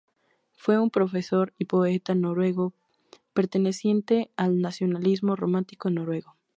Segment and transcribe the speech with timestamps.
[0.53, 2.73] Fue un profesor y poeta noruego,
[3.33, 6.35] perteneciente al nacionalismo romántico noruego.